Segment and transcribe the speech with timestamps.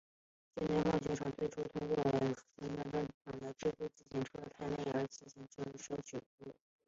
[0.55, 6.55] 近代化学厂最初通过向宗家橡胶厂制作自行车内胎的气门芯而获取收入。